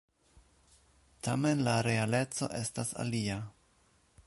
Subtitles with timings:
[1.27, 3.39] Tamen la realeco estas alia.